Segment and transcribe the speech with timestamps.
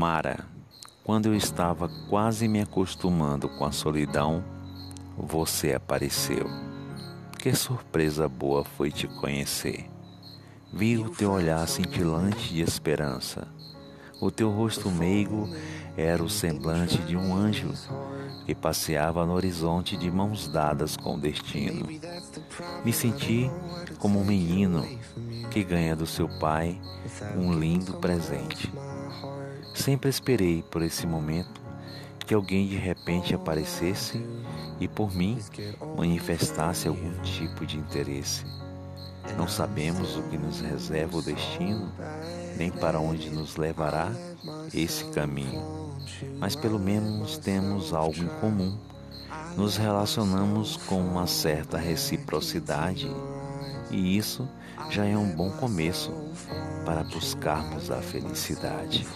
[0.00, 0.46] Mara,
[1.04, 4.42] quando eu estava quase me acostumando com a solidão,
[5.14, 6.48] você apareceu.
[7.38, 9.90] Que surpresa boa foi te conhecer.
[10.72, 13.46] Vi o teu olhar cintilante de esperança.
[14.22, 15.46] O teu rosto meigo
[15.98, 17.74] era o semblante de um anjo
[18.46, 21.86] que passeava no horizonte de mãos dadas com o destino.
[22.82, 23.50] Me senti
[23.98, 24.82] como um menino
[25.50, 26.80] que ganha do seu pai
[27.36, 28.72] um lindo presente.
[29.90, 31.60] Sempre esperei por esse momento
[32.24, 34.24] que alguém de repente aparecesse
[34.78, 35.36] e por mim
[35.96, 38.44] manifestasse algum tipo de interesse.
[39.36, 41.92] Não sabemos o que nos reserva o destino,
[42.56, 44.12] nem para onde nos levará
[44.72, 45.60] esse caminho,
[46.38, 48.78] mas pelo menos temos algo em comum.
[49.56, 53.10] Nos relacionamos com uma certa reciprocidade
[53.90, 54.48] e isso
[54.90, 56.12] já é um bom começo
[56.84, 59.06] para buscarmos a felicidade.